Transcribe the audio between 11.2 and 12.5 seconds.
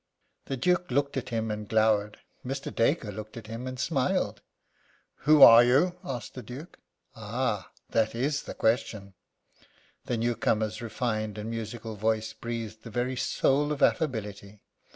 and musical voice